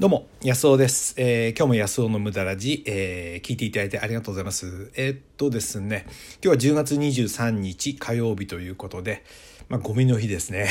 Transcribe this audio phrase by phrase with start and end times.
[0.00, 1.16] どうも、安尾です。
[1.16, 4.92] えー、今日も安尾の無駄ラジ、えー、聞いていただいてありがとうございます。
[4.94, 6.06] えー、っとですね、
[6.40, 9.24] 今日は10月23日火曜日ということで、
[9.68, 10.68] まあ、ゴミの日ですね。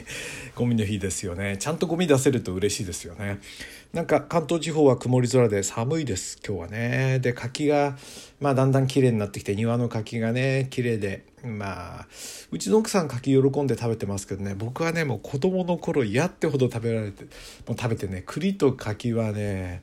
[0.56, 1.56] ゴミの日ですよね。
[1.58, 3.40] ちゃんとゴミ出せると嬉しいですよね。
[3.92, 7.18] なんか関東地方は曇り空で寒いです、今日はね。
[7.20, 7.98] で、柿が、
[8.40, 12.08] まあ、だんだん綺麗になってきて、庭の柿がね、綺麗で、まあ
[12.50, 17.24] うちの奥さん柿喜んで食べてますけどね僕はねもう子供の頃嫌ってほど食べられて
[17.66, 19.82] もう食べてね栗と柿はね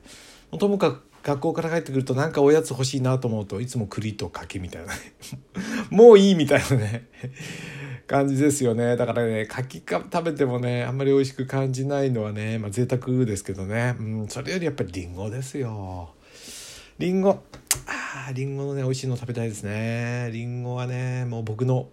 [0.58, 4.92] ともかく学校から帰ってくるとなんかおやつ欲しいなと思うといつも栗と柿みたいな
[5.90, 7.08] もういいみたいなね
[8.06, 8.96] 感じですよね。
[8.96, 16.10] だからね柿か食べてもねあんまり美味しく感じないのはねまあ贅沢ですけどね、うん、それよりやっぱりりんごですよ。
[16.98, 17.42] りんご
[17.86, 20.30] ありんごのね美味しいの食べたいですね。
[20.32, 21.88] りんごはねもう僕の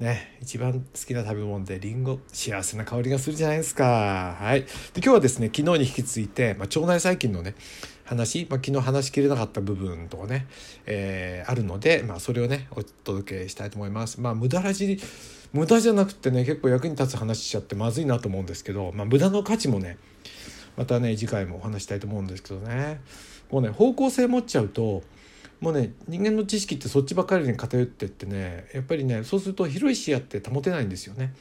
[0.00, 4.36] ね一番好きな食べ物でりんご幸せな香りがするじゃないですか。
[4.38, 4.62] はい。
[4.62, 4.66] で
[4.96, 7.54] 今日はですね昨日に引き続いて、まあ、腸内細菌のね
[8.04, 10.46] 話、まあ、昨日話しきれなかった部分とかね、
[10.86, 14.20] えー、あるので、まあ、それをねお届けしたいと思います。
[14.20, 14.98] まあ無駄らじ
[15.52, 19.98] 無駄じゃなくてね結構役に立つ話しちゃってまずいなと思うんですけど、まあ、無駄の価値もね
[20.76, 23.00] またね次回もお話したいと思うんですけどね。
[23.50, 25.02] もうね方向性持っちゃうと
[25.60, 31.34] もうね人間の知識ってそっちばっかりに偏ってってねやっぱりねそうすると広い視野って保てないんですよね。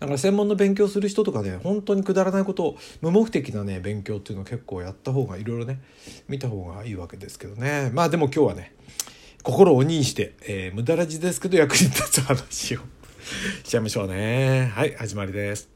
[0.00, 5.80] だから専門の勉強する人とかね本当にくだらないことを無目的なね勉強っていうのを結構やった方がいろいろね
[6.28, 7.90] 見た方がいいわけですけどね。
[7.92, 8.74] まあでも今日はね
[9.42, 12.80] 心を鬼にして、えー、無駄らじですけど役に立つ話を
[13.62, 14.72] しちゃいましょうね。
[14.74, 15.68] はい始まりです。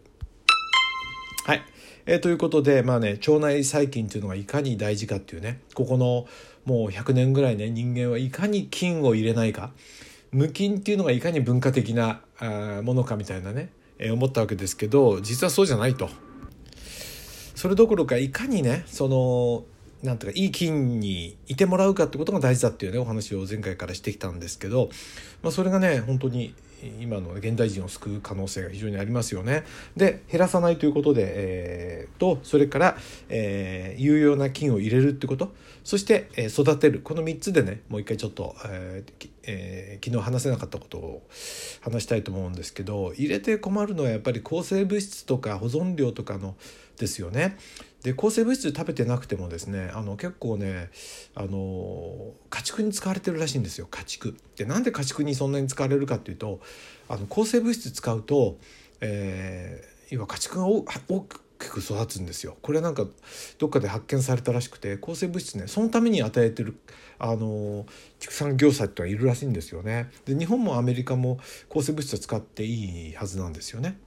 [1.44, 1.62] はい。
[2.10, 6.26] えー、ということでまあね腸内細菌っていうのがいかに大事かっていうねここの
[6.64, 9.72] もう100年ぐらいね人間はいかに菌を入れないか
[10.32, 16.08] 無菌っていうのがいかに文化的なあものかみたいなね、えー、思ったわけですけど実はそうじゃないと。
[17.54, 19.64] それどころかいかにねその
[20.02, 24.88] なんとかいい菌にいてもらうかってことが大事だっていうねお話を前回からしてきたんですけど、
[25.42, 26.54] まあ、それがね本当に
[27.00, 29.64] 今の現代人を救う可能性が非常にありますよね。
[29.96, 32.96] で減らさないということで、えー、とそれから、
[33.28, 35.52] えー、有用な菌を入れるってこと
[35.84, 41.26] そして、えー、育てるこの3つでねもう一回ちょっと、えーえー、昨日話せなかったことを
[41.80, 46.54] 話したいと思うんですけど入れて困るのはやっぱり抗生物質とか保存料とかの
[46.98, 47.56] ですよね。
[48.02, 50.90] で抗生物質食べてなくてもですねあの結構ね
[51.34, 54.36] あの家畜に使われてるらしいんですよ家畜。
[54.56, 56.60] でなんで家畜にそんなに使われるかっていうと
[57.08, 58.58] あの抗生物質使うと、
[59.00, 60.84] えー、要は家畜が大
[61.58, 62.56] きく育つんですよ。
[62.62, 63.06] これなんか
[63.58, 66.76] どっかで発見されたらしくて抗生物質ねそのために与えてる
[67.18, 67.86] あの
[68.20, 70.10] 畜産業者ってのはいるらしいんですよね。
[70.24, 71.38] で日本もアメリカも
[71.68, 73.98] 抗生物質を使っていいはずなんですよね。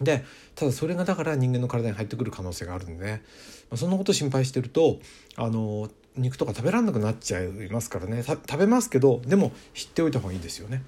[0.00, 3.22] でただそれがだから人間の体に入ってくる可能性があるんでね、
[3.70, 4.98] ま、そんなこと心配してると
[5.36, 10.82] あの肉とか食べられなくなっちゃいますからね食べますけどでも知っておいた方がいいですよね。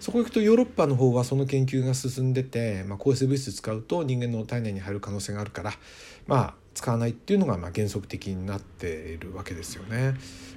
[0.00, 5.72] そこ行くとヨーロッパの方はその研究が進んでて、まあ、抗生物質使うと人間の体内に入る可能性があるから
[6.26, 10.12] まあ使わないっていうのがまあ原則的になっているわけですよね。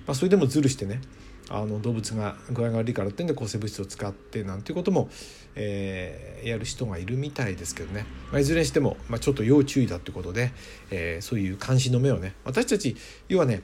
[0.05, 1.01] まあ、それでもズルしてね
[1.49, 5.09] あの動物が具合が悪いからってんで抗生物質を使ってなんていうことも、
[5.55, 10.53] えー、やる人がいるみたいですけどね、まあ、いずれにしても、まあ、ちょっと要注意だってことで、
[10.91, 12.95] えー、そういう監視の目をね私たち
[13.27, 13.63] 要はね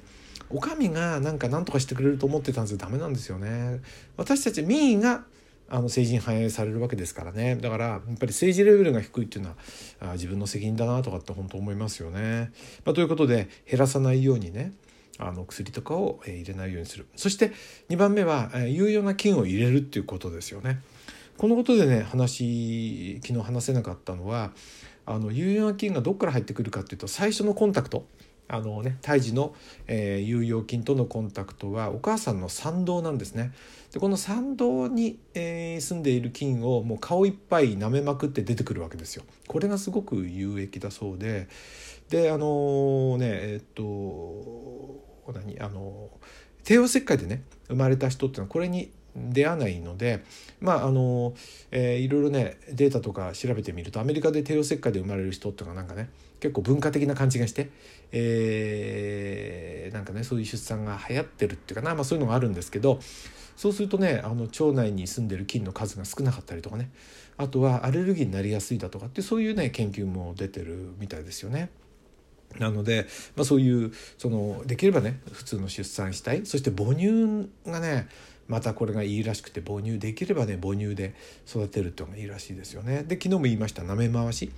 [0.49, 3.81] お上がなんか何とかしてくれると思ってたんですけどダメなんですよね。
[4.15, 5.23] 私たち民意が
[5.69, 9.55] あの政治に反映されるわけですからねだからやっぱり政治レベルが低いっていうのは
[9.99, 12.51] あ自分の責任だなとかって本当思いますよね。
[12.85, 14.73] まあ、ということで減らさないようにね
[15.19, 17.51] あの薬とかを入れないようにするそして
[17.89, 20.81] 2番目は有用な菌を入れるっていうことですよね。
[21.37, 24.51] このことでね話昨日話せなかったのは
[25.05, 28.05] あの有用な菌がどこから入ってくるかっていうと最初のコンタクト
[28.49, 29.53] あのね胎児の、
[29.87, 33.51] えー、有用菌とのコンタクトはお母さんの産道なんですね。
[33.91, 39.23] でこの産道に、えー、住んでいる菌をもう顔いっぱい舐めまくって出てくるわけですよ。
[39.47, 41.47] これがすごく有益だそうで
[42.09, 45.03] であのー、ねえっと
[45.33, 46.09] 何あの
[46.63, 48.91] 帝王切開でね生まれた人っていうのはこれに
[49.29, 50.23] 出会わないので
[50.59, 51.33] まああの、
[51.71, 56.09] えー、いろいろねデータとか調べてみるとアメリカで帝王切開で生まれる人っていうのはなんかね
[56.39, 57.69] 結構文化的な感じがして、
[58.11, 62.99] えー、なんかねそういう出産が流行ってるっていうかな、まあ、そういうのがあるんですけど
[63.55, 66.91] そうするとねあの腸内に住んでる菌の数が少なかったりとかね
[67.37, 71.69] あとはアレルギーになりやすいだとかってそういうね研究も出てるみたいですよね。
[72.59, 76.45] なので、まあ、そういうそのできればね普通の出産したい。
[76.45, 78.07] そして母乳がね
[78.47, 81.15] またこれがいいらしくて母乳できればね母乳で
[81.47, 83.03] 育てるっていうのがいいらしいですよね。
[83.03, 84.51] で昨日も言いました舐め回し。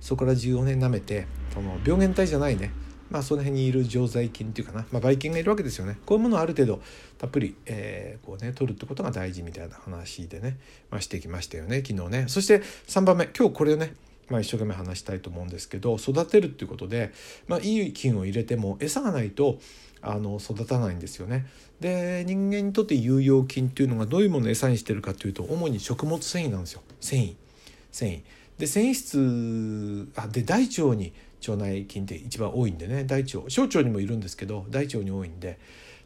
[0.00, 2.70] そこから14年舐めてその病原体じゃないね。
[3.10, 5.98] まあその辺にいる常在菌っていうかな、まあ、ばい菌がいるわけですよね。
[6.06, 6.80] こういうものをある程度
[7.18, 10.58] たっぷり、えー、こうね取るってことが大事みたいな話でね、
[10.90, 12.24] まあ、してきましたよね昨日ね。
[12.28, 12.58] そして
[12.88, 13.26] 3番目。
[13.26, 13.94] 今日これをね
[14.28, 17.12] まあ、一生懸命話したいと思うんですけど育てるっていうことで、
[17.46, 19.58] まあ、いい菌を入れても餌がないと
[20.02, 21.46] あの育たないんですよね。
[21.80, 26.82] で人間にとって有用菌っていうのがどういうものを餌にしてるかというと主に食物繊維なんですよ。
[27.00, 27.34] 繊維。
[27.92, 28.22] 繊維。
[28.58, 31.12] で繊維質あで大腸に
[31.46, 33.04] 腸内菌って一番多いんでね。
[33.04, 33.42] 大腸。
[33.48, 35.58] 小腸にもいるんですけど大腸に多いんで。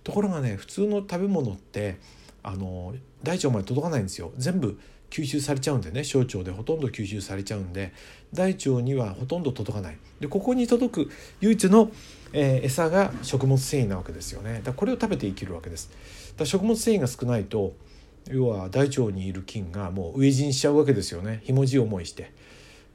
[0.02, 1.98] ところがね普通の食べ物って
[2.42, 4.32] あの大腸まで届かないんですよ。
[4.36, 4.78] 全部
[5.10, 6.04] 吸収されちゃうんでね。
[6.04, 7.92] 小腸でほとんど吸収されちゃうんで。
[8.32, 9.98] 大腸にはほとんど届かない。
[10.20, 11.10] でここに届く
[11.40, 11.90] 唯一の、
[12.32, 14.60] えー、餌が食物繊維なわけですよね。
[14.62, 15.90] だこれを食べて生きるわけです。
[16.36, 17.74] だ食物繊維が少ないと
[18.30, 21.40] 要は大腸にいる菌がもう飢え死にしちゃうわけですよね。
[21.44, 22.32] ひもじい思いして。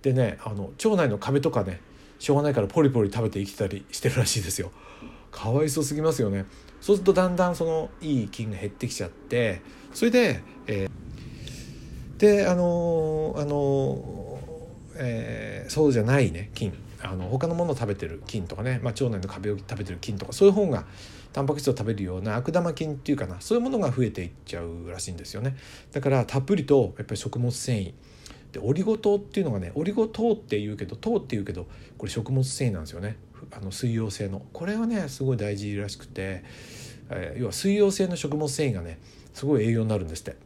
[0.01, 1.81] でねあの腸内の壁とかね
[2.19, 4.71] しょうがないからポリポリ食べて生きたりしてるらしいですよ。
[5.31, 6.45] かわいそうすぎますよね。
[6.85, 11.05] そうするとだんだんそのいい菌が減ってきちゃってそれで、えー
[12.17, 14.39] であのあの、
[14.95, 20.85] えー、そうじゃないね菌あの他のものを食べてる菌とかね、まあ、腸内の壁を食べてる菌とかそういう方が
[21.33, 25.57] タンパク質を食べるような悪玉菌っていうかなそういうものが増えていっちゃうらしいんですよね。
[25.91, 27.93] だからたっぷりとやっぱり食物繊維。
[28.53, 31.67] でオリゴ糖っていうのがねオリゴ糖っていうけど糖っていうけど
[31.97, 33.17] これ食物繊維なんですよね。
[33.51, 34.41] あの水溶性の。
[34.53, 36.43] これはねすごい大事らしくて、
[37.09, 38.99] えー、要は水溶性の食物繊維がね
[39.33, 40.37] すごい栄養になるんですって。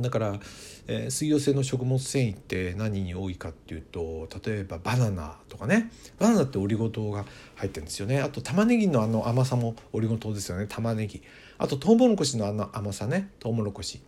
[0.00, 0.40] だから、
[0.86, 5.90] えー、水溶性の食物繊維って何に多いかっていうと例えばバナナとかね。
[6.18, 7.24] バナナってオリゴ糖が
[7.56, 8.20] 入ってるんですよね。
[8.20, 10.66] あと玉ねぎのあの甘さもオリゴ糖ですよね。
[10.68, 11.22] 玉ねぎ。
[11.58, 13.30] あとトウモロコシのあの甘さね。
[13.38, 14.00] トウモロコシ。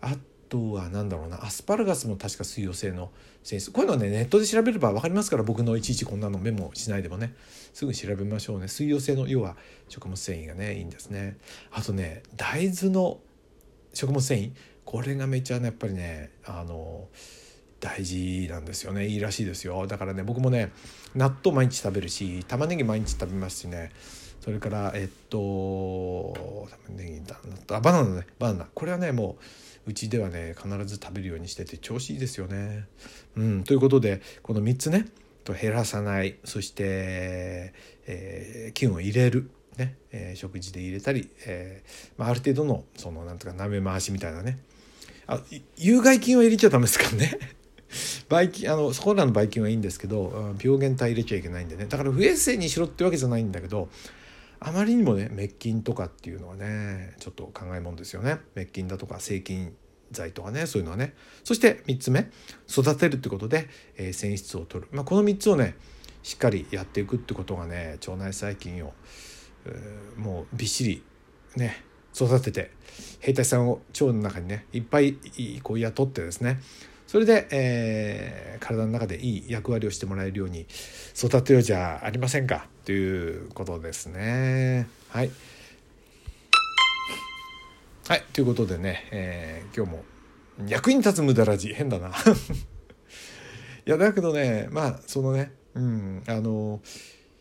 [0.00, 0.16] あ
[0.48, 3.10] とは何だろうなアスパラガスも確か水溶性の
[3.42, 7.34] 繊維こういうのはねネットで調べれば分かりますから僕のいちいちこんなのメモしないでもね
[7.72, 8.68] すぐ調べましょうね。
[8.68, 9.56] 水溶性の要は
[9.88, 11.36] 食物繊維がねいいんですね。
[11.72, 13.18] あとね大豆の
[13.92, 14.52] 食物繊維。
[14.84, 17.08] これがめちゃねやっぱりねあの
[17.80, 19.06] 大事なんですよね。
[19.06, 19.86] いいらしいですよ。
[19.86, 20.72] だからね僕もね
[21.14, 23.90] 納豆毎日食べるし玉ねぎ毎日食べますしね。
[24.40, 26.32] それからえっと
[27.68, 28.68] バナナねバナナ。
[28.72, 29.42] これはねもう
[29.86, 32.86] うちではね必ず食べるようにしてて調子いいですよね。
[33.36, 35.06] うん、ということでこの3つね
[35.54, 37.72] 減らさないそして、
[38.06, 44.58] えー、菌を入れるね、えー、食事で入れたり、えーまあ、ある程度のそのなんとか鍋回しみたいなね。
[45.28, 45.40] あ
[45.76, 47.38] 有害菌は入れちゃダメですからね。
[48.28, 51.86] ばい菌あのそこらのばい菌はいいんですけど病原体入れちゃいけないんでね。
[51.86, 53.88] だから不衛生にしろってわけじゃないんだけど
[54.60, 58.38] あまりにもね滅菌とかっていうのはねちょっと考えもんですよね。
[58.54, 59.74] 滅菌だとか生菌
[60.12, 61.14] 剤とかねそういうのはね。
[61.44, 62.30] そして3つ目
[62.68, 65.76] 育てるってことで、えー、繊維質を取る、まあ、この3つをね
[66.22, 68.94] しっかりやっていくってことがね腸内細菌を、
[69.66, 71.02] えー、もうびっしり
[71.56, 72.70] ね育てて
[73.20, 75.16] 兵隊さんを腸の中にねいっぱい
[75.62, 76.60] こう雇ってですね
[77.06, 80.66] それで、えー、体の中でいい役割をしてもらえるように
[81.16, 82.66] 育てようじゃありませんか？
[82.84, 84.88] ということですね。
[85.08, 85.30] はい。
[88.08, 90.04] はい、ということでね、えー、今日も
[90.68, 92.08] 役に立つ無駄ラジ変だな。
[93.86, 96.80] いやだけどねまあそのねうんあの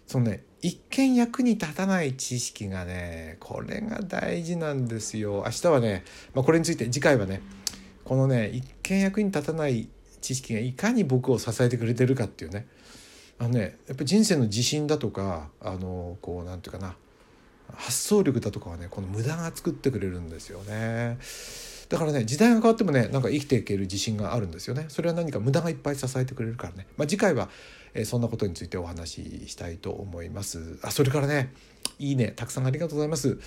[0.05, 6.03] そのね一見役に立たない知識がねこれが大事なんですよ明日はね、
[6.34, 7.41] まあ、これについて次回はね
[8.05, 9.89] このね一見役に立たない
[10.21, 12.67] 知識がいかに僕を支えてくれてるかっていうね。
[13.38, 16.95] あのねやっぱ人生の自信だとかあのこうなんていうかな。
[17.74, 21.17] 発想力だとかはねこの無駄が作ってくれるんですよね。
[21.89, 24.85] だからね時代が変わってもねなんか生きていける自信があるんですよね。
[24.89, 27.50] それは何か無駄がいっぱい支えてくれるからね、まあ、次回は、
[27.93, 30.77] えー、そんなことについてお話ししたいと思います。
[30.83, 31.53] あそれからね
[31.97, 33.39] いいねたくさんありがとうございます。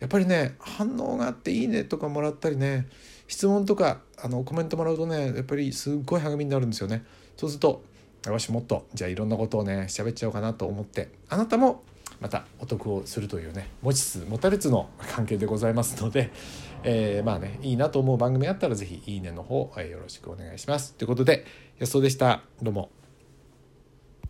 [0.00, 2.88] やっぱりね反応があっていいねとかもらったりね
[3.28, 7.04] 質問とかあのコメントもらうとねやっぱりすっごい励みになるんですよね
[7.36, 7.82] そうすると
[8.26, 11.82] よしもっとじゃあいろんなことをね喋っちゃおうかなと思ってあなたも
[12.20, 16.30] またお得をするというね持ちつ持たれつの関係でございますので、
[16.82, 20.94] えー、まあねいいなと思う番組あったら是非いいねの方、え、よろしくお願いします。
[20.94, 21.44] ということで
[21.78, 22.95] 安尾でしたどうも。